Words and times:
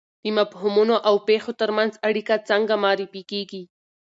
د 0.23 0.25
مفهومونو 0.37 0.95
او 1.07 1.15
پېښو 1.27 1.51
ترمنځ 1.61 1.91
اړیکه 2.07 2.35
څنګه 2.49 2.73
معرفي 2.83 3.21
کیږي؟ 3.31 3.63